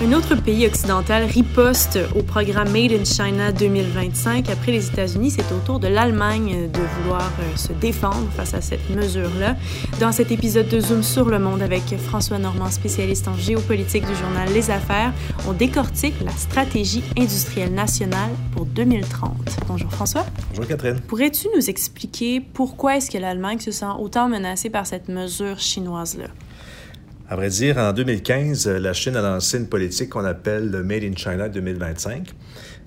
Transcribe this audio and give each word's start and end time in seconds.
Un 0.00 0.12
autre 0.12 0.36
pays 0.36 0.64
occidental 0.64 1.24
riposte 1.24 1.98
au 2.14 2.22
programme 2.22 2.70
Made 2.70 2.92
in 2.92 3.04
China 3.04 3.50
2025. 3.50 4.48
Après 4.48 4.70
les 4.70 4.86
États-Unis, 4.86 5.32
c'est 5.32 5.52
au 5.52 5.58
tour 5.66 5.80
de 5.80 5.88
l'Allemagne 5.88 6.70
de 6.70 6.80
vouloir 7.00 7.32
euh, 7.40 7.56
se 7.56 7.72
défendre 7.72 8.28
face 8.36 8.54
à 8.54 8.60
cette 8.60 8.88
mesure-là. 8.90 9.56
Dans 9.98 10.12
cet 10.12 10.30
épisode 10.30 10.68
de 10.68 10.78
Zoom 10.78 11.02
sur 11.02 11.24
le 11.24 11.40
monde 11.40 11.62
avec 11.62 11.82
François 11.98 12.38
Normand, 12.38 12.70
spécialiste 12.70 13.26
en 13.26 13.34
géopolitique 13.34 14.06
du 14.06 14.14
journal 14.14 14.48
Les 14.52 14.70
Affaires, 14.70 15.12
on 15.48 15.52
décortique 15.52 16.14
la 16.24 16.30
stratégie 16.30 17.02
industrielle 17.18 17.74
nationale 17.74 18.30
pour 18.52 18.66
2030. 18.66 19.32
Bonjour 19.66 19.90
François. 19.90 20.26
Bonjour 20.50 20.68
Catherine. 20.68 21.00
Pourrais-tu 21.08 21.48
nous 21.56 21.68
expliquer 21.68 22.40
pourquoi 22.40 22.98
est-ce 22.98 23.10
que 23.10 23.18
l'Allemagne 23.18 23.58
se 23.58 23.72
sent 23.72 23.86
autant 23.98 24.28
menacée 24.28 24.70
par 24.70 24.86
cette 24.86 25.08
mesure 25.08 25.58
chinoise-là? 25.58 26.28
À 27.30 27.36
vrai 27.36 27.50
dire, 27.50 27.76
en 27.76 27.92
2015, 27.92 28.66
la 28.66 28.94
Chine 28.94 29.14
a 29.14 29.20
lancé 29.20 29.58
une 29.58 29.66
politique 29.66 30.08
qu'on 30.08 30.24
appelle 30.24 30.70
le 30.70 30.82
Made 30.82 31.04
in 31.04 31.14
China 31.14 31.50
2025. 31.50 32.26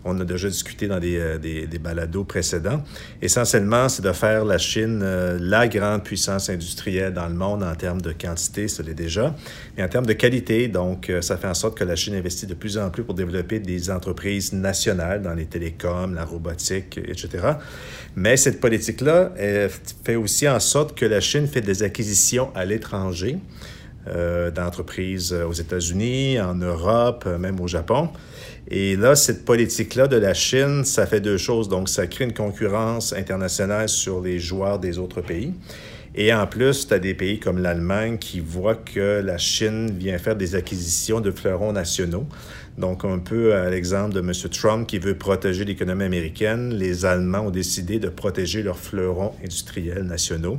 On 0.03 0.19
a 0.19 0.25
déjà 0.25 0.49
discuté 0.49 0.87
dans 0.87 0.99
des, 0.99 1.19
euh, 1.19 1.37
des, 1.37 1.67
des 1.67 1.77
balados 1.77 2.23
précédents. 2.23 2.81
Essentiellement, 3.21 3.87
c'est 3.87 4.01
de 4.01 4.11
faire 4.11 4.43
la 4.43 4.57
Chine 4.57 5.01
euh, 5.03 5.37
la 5.39 5.67
grande 5.67 6.03
puissance 6.03 6.49
industrielle 6.49 7.13
dans 7.13 7.27
le 7.27 7.35
monde 7.35 7.61
en 7.61 7.75
termes 7.75 8.01
de 8.01 8.13
quantité, 8.13 8.67
ça 8.67 8.81
l'est 8.81 8.95
déjà, 8.95 9.35
mais 9.77 9.83
en 9.83 9.87
termes 9.87 10.07
de 10.07 10.13
qualité. 10.13 10.67
Donc, 10.67 11.11
euh, 11.11 11.21
ça 11.21 11.37
fait 11.37 11.47
en 11.47 11.53
sorte 11.53 11.77
que 11.77 11.83
la 11.83 11.95
Chine 11.95 12.15
investit 12.15 12.47
de 12.47 12.55
plus 12.55 12.79
en 12.79 12.89
plus 12.89 13.03
pour 13.03 13.13
développer 13.13 13.59
des 13.59 13.91
entreprises 13.91 14.53
nationales 14.53 15.21
dans 15.21 15.35
les 15.35 15.45
télécoms, 15.45 16.15
la 16.15 16.25
robotique, 16.25 16.97
etc. 16.97 17.29
Mais 18.15 18.37
cette 18.37 18.59
politique-là 18.59 19.33
fait 20.03 20.15
aussi 20.15 20.49
en 20.49 20.59
sorte 20.59 20.97
que 20.97 21.05
la 21.05 21.19
Chine 21.19 21.45
fait 21.45 21.61
des 21.61 21.83
acquisitions 21.83 22.49
à 22.55 22.65
l'étranger. 22.65 23.37
Euh, 24.07 24.49
d'entreprises 24.49 25.31
aux 25.31 25.53
États-Unis, 25.53 26.39
en 26.39 26.55
Europe, 26.55 27.25
euh, 27.27 27.37
même 27.37 27.59
au 27.59 27.67
Japon. 27.67 28.09
Et 28.67 28.95
là, 28.95 29.15
cette 29.15 29.45
politique-là 29.45 30.07
de 30.07 30.17
la 30.17 30.33
Chine, 30.33 30.83
ça 30.85 31.05
fait 31.05 31.21
deux 31.21 31.37
choses. 31.37 31.69
Donc, 31.69 31.87
ça 31.87 32.07
crée 32.07 32.25
une 32.25 32.33
concurrence 32.33 33.13
internationale 33.13 33.87
sur 33.89 34.19
les 34.19 34.39
joueurs 34.39 34.79
des 34.79 34.97
autres 34.97 35.21
pays. 35.21 35.53
Et 36.15 36.33
en 36.33 36.47
plus, 36.47 36.87
tu 36.87 36.93
as 36.95 36.97
des 36.97 37.13
pays 37.13 37.39
comme 37.39 37.59
l'Allemagne 37.59 38.17
qui 38.17 38.39
voient 38.39 38.73
que 38.73 39.21
la 39.23 39.37
Chine 39.37 39.91
vient 39.91 40.17
faire 40.17 40.35
des 40.35 40.55
acquisitions 40.55 41.21
de 41.21 41.29
fleurons 41.29 41.71
nationaux. 41.71 42.25
Donc, 42.79 43.05
un 43.05 43.19
peu 43.19 43.53
à 43.53 43.69
l'exemple 43.69 44.15
de 44.15 44.21
M. 44.21 44.31
Trump 44.49 44.87
qui 44.87 44.97
veut 44.97 45.15
protéger 45.15 45.63
l'économie 45.63 46.05
américaine, 46.05 46.73
les 46.73 47.05
Allemands 47.05 47.41
ont 47.41 47.51
décidé 47.51 47.99
de 47.99 48.09
protéger 48.09 48.63
leurs 48.63 48.79
fleurons 48.79 49.33
industriels 49.43 50.05
nationaux 50.05 50.57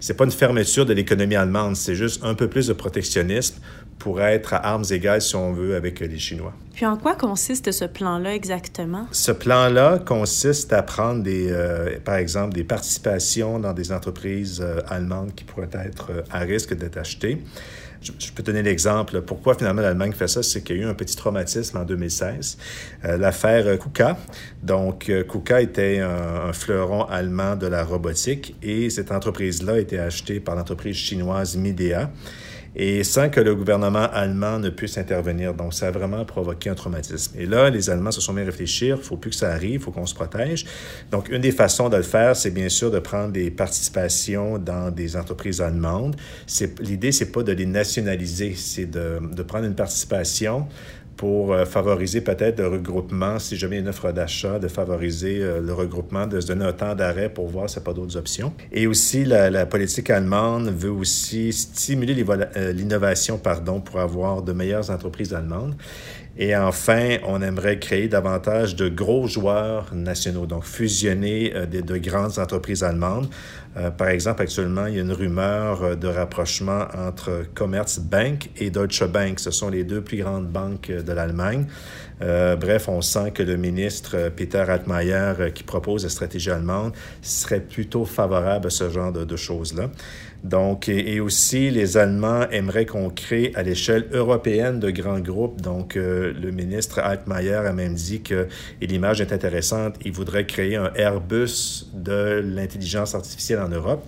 c'est 0.00 0.14
pas 0.14 0.24
une 0.24 0.30
fermeture 0.30 0.86
de 0.86 0.92
l'économie 0.92 1.36
allemande, 1.36 1.76
c'est 1.76 1.94
juste 1.94 2.24
un 2.24 2.34
peu 2.34 2.48
plus 2.48 2.66
de 2.66 2.72
protectionnisme 2.72 3.56
pour 3.98 4.22
être 4.22 4.54
à 4.54 4.66
armes 4.66 4.84
égales, 4.90 5.20
si 5.20 5.36
on 5.36 5.52
veut, 5.52 5.76
avec 5.76 6.00
les 6.00 6.18
Chinois. 6.18 6.54
Puis 6.74 6.86
en 6.86 6.96
quoi 6.96 7.14
consiste 7.14 7.70
ce 7.70 7.84
plan-là 7.84 8.34
exactement? 8.34 9.06
Ce 9.12 9.30
plan-là 9.30 9.98
consiste 9.98 10.72
à 10.72 10.82
prendre, 10.82 11.22
des, 11.22 11.48
euh, 11.50 11.98
par 12.04 12.16
exemple, 12.16 12.54
des 12.54 12.64
participations 12.64 13.58
dans 13.58 13.74
des 13.74 13.92
entreprises 13.92 14.60
euh, 14.62 14.80
allemandes 14.88 15.34
qui 15.34 15.44
pourraient 15.44 15.68
être 15.74 16.10
euh, 16.10 16.22
à 16.30 16.40
risque 16.40 16.74
d'être 16.74 16.96
achetées. 16.96 17.42
Je, 18.02 18.32
peux 18.32 18.42
donner 18.42 18.62
l'exemple. 18.62 19.20
Pourquoi 19.22 19.54
finalement 19.54 19.82
l'Allemagne 19.82 20.12
fait 20.12 20.28
ça? 20.28 20.42
C'est 20.42 20.62
qu'il 20.62 20.76
y 20.76 20.78
a 20.80 20.82
eu 20.82 20.86
un 20.86 20.94
petit 20.94 21.16
traumatisme 21.16 21.76
en 21.76 21.84
2016. 21.84 22.56
L'affaire 23.02 23.78
KUKA. 23.78 24.16
Donc, 24.62 25.10
KUKA 25.28 25.60
était 25.60 25.98
un, 25.98 26.48
un, 26.48 26.52
fleuron 26.52 27.04
allemand 27.04 27.56
de 27.56 27.66
la 27.66 27.84
robotique 27.84 28.56
et 28.62 28.88
cette 28.88 29.12
entreprise-là 29.12 29.74
a 29.74 29.78
été 29.78 29.98
achetée 29.98 30.40
par 30.40 30.56
l'entreprise 30.56 30.96
chinoise 30.96 31.56
Midea 31.56 32.10
et 32.74 33.02
sans 33.02 33.30
que 33.30 33.40
le 33.40 33.54
gouvernement 33.54 34.08
allemand 34.12 34.58
ne 34.58 34.70
puisse 34.70 34.96
intervenir. 34.96 35.54
Donc, 35.54 35.74
ça 35.74 35.88
a 35.88 35.90
vraiment 35.90 36.24
provoqué 36.24 36.70
un 36.70 36.74
traumatisme. 36.74 37.38
Et 37.38 37.46
là, 37.46 37.68
les 37.70 37.90
Allemands 37.90 38.12
se 38.12 38.20
sont 38.20 38.32
mis 38.32 38.42
à 38.42 38.44
réfléchir, 38.44 38.96
il 39.00 39.04
faut 39.04 39.16
plus 39.16 39.30
que 39.30 39.36
ça 39.36 39.52
arrive, 39.52 39.72
il 39.72 39.80
faut 39.80 39.90
qu'on 39.90 40.06
se 40.06 40.14
protège. 40.14 40.66
Donc, 41.10 41.28
une 41.30 41.40
des 41.40 41.50
façons 41.52 41.88
de 41.88 41.96
le 41.96 42.02
faire, 42.02 42.36
c'est 42.36 42.50
bien 42.50 42.68
sûr 42.68 42.90
de 42.90 42.98
prendre 42.98 43.32
des 43.32 43.50
participations 43.50 44.58
dans 44.58 44.90
des 44.90 45.16
entreprises 45.16 45.60
allemandes. 45.60 46.16
L'idée, 46.80 47.12
c'est 47.12 47.32
pas 47.32 47.42
de 47.42 47.52
les 47.52 47.66
nationaliser, 47.66 48.54
c'est 48.54 48.86
de 48.86 49.42
prendre 49.42 49.64
une 49.66 49.74
participation 49.74 50.68
pour 51.20 51.52
euh, 51.52 51.66
favoriser 51.66 52.22
peut-être 52.22 52.60
le 52.60 52.68
regroupement, 52.68 53.38
si 53.38 53.54
jamais 53.58 53.78
une 53.78 53.88
offre 53.88 54.10
d'achat, 54.10 54.58
de 54.58 54.68
favoriser 54.68 55.42
euh, 55.42 55.60
le 55.60 55.74
regroupement, 55.74 56.26
de 56.26 56.40
se 56.40 56.46
donner 56.46 56.64
un 56.64 56.72
temps 56.72 56.94
d'arrêt 56.94 57.28
pour 57.28 57.46
voir 57.46 57.68
s'il 57.68 57.80
n'y 57.80 57.84
a 57.84 57.84
pas 57.84 57.92
d'autres 57.92 58.16
options. 58.16 58.54
Et 58.72 58.86
aussi, 58.86 59.26
la, 59.26 59.66
politique 59.66 60.08
allemande 60.08 60.70
veut 60.74 60.90
aussi 60.90 61.52
stimuler 61.52 62.24
euh, 62.26 62.72
l'innovation 62.72 63.36
pardon, 63.36 63.82
pour 63.82 64.00
avoir 64.00 64.40
de 64.40 64.54
meilleures 64.54 64.88
entreprises 64.88 65.34
allemandes. 65.34 65.74
Et 66.38 66.56
enfin, 66.56 67.18
on 67.26 67.42
aimerait 67.42 67.78
créer 67.78 68.08
davantage 68.08 68.74
de 68.74 68.88
gros 68.88 69.26
joueurs 69.26 69.92
nationaux, 69.94 70.46
donc 70.46 70.64
fusionner 70.64 71.52
de, 71.70 71.82
de, 71.82 71.98
grandes 71.98 72.38
entreprises 72.38 72.82
allemandes. 72.82 73.28
Par 73.98 74.08
exemple, 74.08 74.42
actuellement, 74.42 74.86
il 74.86 74.94
y 74.94 74.98
a 74.98 75.02
une 75.02 75.12
rumeur 75.12 75.96
de 75.96 76.08
rapprochement 76.08 76.86
entre 76.96 77.44
Commerzbank 77.54 78.48
et 78.56 78.70
Deutsche 78.70 79.04
Bank. 79.04 79.38
Ce 79.38 79.50
sont 79.50 79.68
les 79.68 79.84
deux 79.84 80.00
plus 80.00 80.18
grandes 80.18 80.46
banques 80.46 80.90
de 81.10 81.14
l'Allemagne. 81.14 81.66
Euh, 82.22 82.56
bref, 82.56 82.88
on 82.88 83.00
sent 83.00 83.30
que 83.32 83.42
le 83.42 83.56
ministre 83.56 84.30
Peter 84.36 84.58
Altmaier, 84.58 85.52
qui 85.54 85.62
propose 85.62 86.04
la 86.04 86.10
stratégie 86.10 86.50
allemande, 86.50 86.92
serait 87.22 87.60
plutôt 87.60 88.04
favorable 88.04 88.66
à 88.66 88.70
ce 88.70 88.90
genre 88.90 89.12
de, 89.12 89.36
choses-là. 89.36 89.90
Donc, 90.44 90.88
et, 90.88 91.20
aussi, 91.20 91.70
les 91.70 91.96
Allemands 91.96 92.48
aimeraient 92.50 92.86
qu'on 92.86 93.10
crée 93.10 93.52
à 93.54 93.62
l'échelle 93.62 94.06
européenne 94.12 94.80
de 94.80 94.90
grands 94.90 95.20
groupes. 95.20 95.60
Donc, 95.60 95.96
euh, 95.96 96.32
le 96.32 96.50
ministre 96.50 96.98
Altmaier 96.98 97.54
a 97.66 97.72
même 97.72 97.94
dit 97.94 98.22
que, 98.22 98.48
et 98.80 98.86
l'image 98.86 99.20
est 99.20 99.32
intéressante, 99.32 99.96
il 100.04 100.12
voudrait 100.12 100.46
créer 100.46 100.76
un 100.76 100.92
Airbus 100.94 101.86
de 101.94 102.42
l'intelligence 102.44 103.14
artificielle 103.14 103.60
en 103.60 103.68
Europe. 103.68 104.04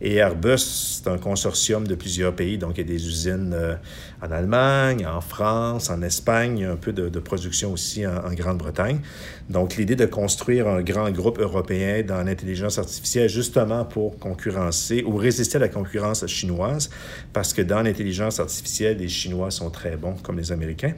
Et 0.00 0.16
Airbus, 0.16 0.58
c'est 0.58 1.08
un 1.08 1.18
consortium 1.18 1.86
de 1.86 1.94
plusieurs 1.94 2.34
pays, 2.34 2.58
donc 2.58 2.72
il 2.76 2.80
y 2.80 2.84
a 2.84 2.86
des 2.86 3.06
usines 3.06 3.52
euh, 3.54 3.74
en 4.22 4.30
Allemagne, 4.30 5.06
en 5.06 5.20
France, 5.20 5.90
en 5.90 6.02
Espagne, 6.02 6.64
un 6.64 6.76
peu 6.76 6.92
de, 6.92 7.18
production 7.18 7.72
aussi 7.72 8.06
en 8.06 8.32
Grande-Bretagne. 8.32 9.00
Donc 9.48 9.76
l'idée 9.76 9.96
de 9.96 10.06
construire 10.06 10.68
un 10.68 10.82
grand 10.82 11.10
groupe 11.10 11.38
européen 11.38 12.02
dans 12.06 12.22
l'intelligence 12.22 12.78
artificielle, 12.78 13.28
justement 13.28 13.84
pour 13.84 14.18
concurrencer 14.18 15.02
ou 15.06 15.16
résister 15.16 15.56
à 15.56 15.60
la 15.60 15.68
concurrence 15.68 16.26
chinoise, 16.26 16.90
parce 17.32 17.52
que 17.52 17.62
dans 17.62 17.82
l'intelligence 17.82 18.38
artificielle, 18.38 18.98
les 18.98 19.08
Chinois 19.08 19.50
sont 19.50 19.70
très 19.70 19.96
bons 19.96 20.14
comme 20.22 20.38
les 20.38 20.52
Américains. 20.52 20.92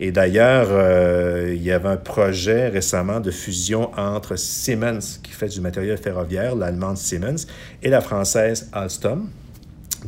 Et 0.00 0.10
d'ailleurs, 0.10 0.68
euh, 0.70 1.52
il 1.54 1.62
y 1.62 1.70
avait 1.70 1.88
un 1.88 1.96
projet 1.96 2.68
récemment 2.68 3.20
de 3.20 3.30
fusion 3.30 3.92
entre 3.96 4.36
Siemens, 4.36 5.20
qui 5.22 5.30
fait 5.30 5.48
du 5.48 5.60
matériel 5.60 5.98
ferroviaire, 5.98 6.56
l'allemande 6.56 6.98
Siemens, 6.98 7.46
et 7.82 7.90
la 7.90 8.00
française 8.00 8.68
Alstom. 8.72 9.28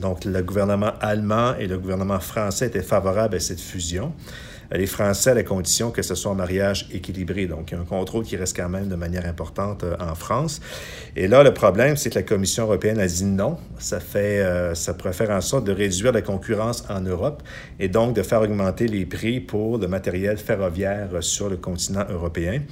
Donc, 0.01 0.25
le 0.25 0.43
gouvernement 0.43 0.93
allemand 1.01 1.55
et 1.59 1.69
le 1.69 1.79
gouvernement 1.79 2.21
français 2.21 2.67
étaient 2.67 2.83
favorables 2.83 3.37
à 3.37 3.41
cette 3.41 3.61
fusion 3.61 4.13
les 4.73 4.87
Français 4.87 5.31
à 5.31 5.35
la 5.35 5.43
condition 5.43 5.91
que 5.91 6.03
ce 6.03 6.15
soit 6.15 6.33
un 6.33 6.37
mariage 6.37 6.89
équilibré. 6.93 7.47
Donc, 7.47 7.71
il 7.71 7.75
y 7.75 7.79
a 7.79 7.81
un 7.81 7.85
contrôle 7.85 8.25
qui 8.25 8.37
reste 8.37 8.57
quand 8.57 8.69
même 8.69 8.89
de 8.89 8.97
manière 8.97 9.27
importante 9.27 9.85
euh, 9.85 9.97
en 10.01 10.15
France. 10.15 10.61
Et 11.15 11.29
là, 11.29 11.43
le 11.43 11.55
problème, 11.55 11.97
c'est 11.97 12.11
que 12.11 12.17
la 12.17 12.23
Commission 12.23 12.65
européenne 12.65 12.99
a 12.99 13.07
dit 13.07 13.25
non. 13.25 13.57
Ça 13.79 14.01
fait, 14.01 14.41
euh, 14.41 14.75
ça 14.75 14.95
faire 15.13 15.31
en 15.31 15.41
sorte 15.41 15.65
de 15.65 15.73
réduire 15.73 16.13
la 16.13 16.23
concurrence 16.23 16.85
en 16.89 17.01
Europe 17.01 17.43
et 17.79 17.89
donc 17.89 18.15
de 18.15 18.23
faire 18.23 18.43
augmenter 18.43 18.89
les 18.89 19.07
prix 19.07 19.41
pour 19.41 19.79
le 19.79 19.89
matériel 19.89 20.37
ferroviaire 20.37 21.09
sur 21.21 21.49
le 21.49 21.57
continent 21.57 22.05
européen. 22.11 22.63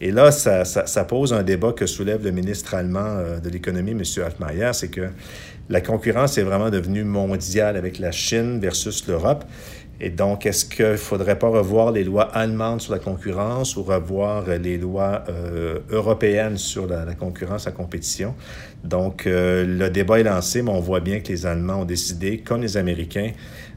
Et 0.00 0.10
là, 0.10 0.32
ça, 0.32 0.64
ça, 0.64 1.04
pose 1.04 1.32
un 1.32 1.42
débat 1.42 1.72
que 1.72 1.86
soulève 1.86 2.24
le 2.24 2.32
ministre 2.32 2.74
allemand 2.74 3.06
euh, 3.06 3.38
de 3.38 3.48
l'économie, 3.48 3.92
M. 3.92 4.02
Altmaier, 4.24 4.72
c'est 4.72 4.88
que 4.88 5.08
la 5.68 5.80
concurrence 5.80 6.36
est 6.36 6.42
vraiment 6.42 6.68
devenue 6.68 7.04
mondiale 7.04 7.76
avec 7.76 7.98
la 7.98 8.10
Chine 8.10 8.58
versus 8.60 9.06
l'Europe. 9.06 9.44
Et 10.00 10.10
donc, 10.10 10.44
est-ce 10.44 10.64
qu'il 10.64 10.86
ne 10.86 10.96
faudrait 10.96 11.38
pas 11.38 11.48
revoir 11.48 11.92
les 11.92 12.04
lois 12.04 12.24
allemandes 12.24 12.80
sur 12.80 12.92
la 12.92 12.98
concurrence 12.98 13.76
ou 13.76 13.82
revoir 13.82 14.44
les 14.46 14.76
lois 14.76 15.24
euh, 15.28 15.78
européennes 15.90 16.58
sur 16.58 16.86
la, 16.86 17.14
concurrence, 17.14 17.66
la 17.66 17.72
compétition? 17.72 18.34
Donc, 18.82 19.26
euh, 19.26 19.64
le 19.64 19.90
débat 19.90 20.20
est 20.20 20.24
lancé, 20.24 20.62
mais 20.62 20.70
on 20.70 20.80
voit 20.80 21.00
bien 21.00 21.20
que 21.20 21.28
les 21.28 21.46
Allemands 21.46 21.82
ont 21.82 21.84
décidé, 21.84 22.38
comme 22.38 22.62
les 22.62 22.76
Américains, 22.76 23.30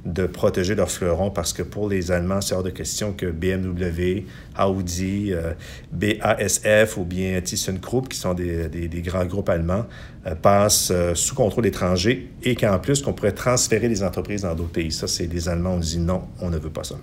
de 0.07 0.25
protéger 0.25 0.73
leurs 0.73 0.89
fleurons 0.89 1.29
parce 1.29 1.53
que 1.53 1.63
pour 1.63 1.89
les 1.89 2.11
Allemands, 2.11 2.41
c'est 2.41 2.55
hors 2.55 2.63
de 2.63 2.69
question 2.69 3.11
que 3.13 3.25
BMW, 3.25 4.25
Audi, 4.57 5.33
euh, 5.33 5.53
BASF 5.91 6.97
ou 6.97 7.03
bien 7.03 7.39
ThyssenKrupp, 7.41 8.07
qui 8.07 8.17
sont 8.17 8.33
des, 8.33 9.01
grands 9.03 9.25
groupes 9.25 9.49
allemands, 9.49 9.85
euh, 10.25 10.35
passent 10.35 10.91
euh, 10.91 11.13
sous 11.13 11.35
contrôle 11.35 11.65
étranger 11.65 12.29
et 12.43 12.55
qu'en 12.55 12.79
plus, 12.79 13.01
qu'on 13.01 13.13
pourrait 13.13 13.33
transférer 13.33 13.89
les 13.89 14.01
entreprises 14.01 14.43
dans 14.43 14.55
d'autres 14.55 14.71
pays. 14.71 14.91
Ça, 14.91 15.07
c'est 15.07 15.27
les 15.27 15.49
Allemands 15.49 15.75
ont 15.75 15.79
dit 15.79 15.99
non, 16.07 16.23
on 16.39 16.49
ne 16.49 16.57
veut 16.57 16.69
pas 16.69 16.83
ça. 16.83 16.95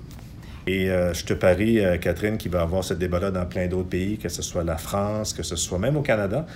Et 0.66 0.86
je 0.86 1.24
te 1.26 1.34
parie, 1.34 1.78
Catherine, 2.00 2.38
qu'il 2.38 2.50
va 2.50 2.60
y 2.60 2.62
avoir 2.62 2.82
ce 2.82 2.94
débat-là 2.94 3.30
dans 3.30 3.44
plein 3.44 3.66
d'autres 3.66 3.90
pays, 3.90 4.16
que 4.16 4.30
ce 4.30 4.40
soit 4.40 4.64
la 4.64 4.78
France, 4.78 5.34
que 5.34 5.42
ce 5.42 5.56
soit 5.56 5.78
même 5.78 5.94
au 5.98 6.00
Canada. 6.00 6.46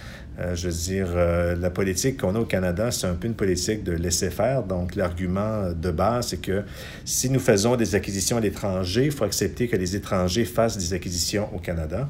je 0.55 0.69
veux 0.69 0.75
dire, 0.75 1.09
la 1.15 1.69
politique 1.69 2.19
qu'on 2.19 2.35
a 2.35 2.39
au 2.39 2.47
Canada, 2.47 2.91
c'est 2.91 3.07
un 3.07 3.13
peu 3.13 3.27
une 3.27 3.35
politique 3.35 3.85
de 3.85 3.93
laisser 3.93 4.31
faire. 4.31 4.63
Donc, 4.63 4.97
l'argument 4.97 5.73
de 5.73 5.91
base, 5.91 6.29
c'est 6.29 6.41
que 6.41 6.63
si 7.05 7.29
nous 7.29 7.39
faisons 7.39 7.77
des 7.77 7.95
acquisitions 7.95 8.39
à 8.39 8.41
l'étranger, 8.41 9.05
il 9.05 9.13
faut 9.13 9.25
accepter 9.25 9.69
que 9.69 9.77
les 9.77 9.95
étrangers 9.95 10.47
fassent 10.47 10.79
des 10.79 10.95
acquisitions 10.95 11.55
au 11.55 11.59
Canada. 11.59 12.09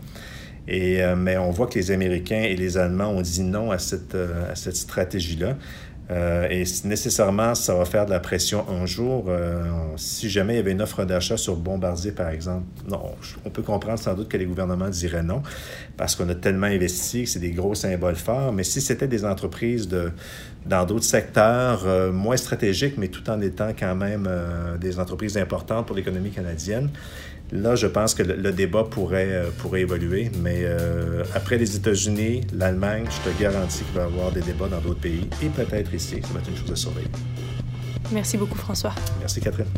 Et, 0.69 1.01
mais 1.17 1.37
on 1.37 1.51
voit 1.51 1.67
que 1.67 1.81
les 1.81 1.91
Américains 1.91 2.43
et 2.43 2.55
les 2.55 2.79
Allemands 2.79 3.11
ont 3.11 3.23
dit 3.23 3.43
non 3.43 3.73
à 3.73 3.79
cette, 3.79 4.15
à 4.15 4.55
cette 4.55 4.77
stratégie-là. 4.77 5.57
Euh, 6.11 6.47
et 6.49 6.65
nécessairement, 6.85 7.55
ça 7.55 7.75
va 7.75 7.85
faire 7.85 8.07
de 8.07 8.11
la 8.11 8.21
pression 8.21 8.65
un 8.71 8.87
jour. 8.87 9.27
Euh, 9.29 9.63
si 9.97 10.31
jamais 10.31 10.55
il 10.55 10.57
y 10.57 10.61
avait 10.61 10.73
une 10.73 10.81
offre 10.81 11.05
d'achat 11.05 11.37
sur 11.37 11.57
Bombardier, 11.57 12.13
par 12.13 12.31
exemple, 12.31 12.65
non, 12.89 13.01
on 13.45 13.51
peut 13.51 13.63
comprendre 13.63 13.99
sans 13.99 14.15
doute 14.15 14.29
que 14.29 14.39
les 14.39 14.47
gouvernements 14.47 14.89
diraient 14.89 15.23
non, 15.23 15.43
parce 15.97 16.17
qu'on 16.17 16.29
a 16.31 16.35
tellement 16.35 16.67
investi 16.67 17.25
que 17.25 17.29
c'est 17.29 17.41
des 17.41 17.51
gros 17.51 17.75
symboles 17.75 18.17
forts. 18.17 18.53
Mais 18.53 18.65
si 18.65 18.81
c'était 18.81 19.09
des 19.09 19.25
entreprises 19.25 19.87
de, 19.87 20.11
dans 20.65 20.87
d'autres 20.87 21.05
secteurs 21.05 21.83
euh, 21.87 22.11
moins 22.11 22.39
stratégiques, 22.39 22.95
mais 22.97 23.09
tout 23.09 23.29
en 23.29 23.41
étant 23.43 23.73
quand 23.79 23.95
même 23.95 24.29
des 24.81 24.99
entreprises 24.99 25.37
importantes 25.37 25.87
pour 25.87 25.97
l'économie 25.97 26.31
canadienne, 26.31 26.91
Là, 27.51 27.77
je 27.77 27.87
pense 27.87 28.13
que 28.13 28.23
le, 28.23 28.53
débat 28.53 28.85
pourrait, 28.85 29.45
pourrait 29.57 29.81
évoluer, 29.81 30.31
mais 30.43 30.67
après 31.35 31.57
les 31.57 31.77
États-Unis, 31.77 32.43
l'Allemagne, 32.53 33.07
je 33.07 33.31
te 33.31 33.41
garantis 33.41 33.85
qu'il 33.85 33.95
va 33.95 34.03
y 34.03 34.05
avoir 34.05 34.33
des 34.33 34.43
débats 34.43 34.69
dans 34.69 34.81
d'autres 34.81 35.01
pays 35.01 35.27
et 35.43 35.49
peut-être 35.49 35.91
ici. 35.99 36.17
Ça 36.23 36.33
va 36.33 36.41
être 36.41 36.49
une 36.49 36.57
chose 36.57 36.73
à 36.73 36.77
surveiller. 36.77 37.09
Merci 38.13 38.37
beaucoup, 38.39 38.57
François. 38.57 38.95
Merci, 39.21 39.41
Catherine. 39.41 39.69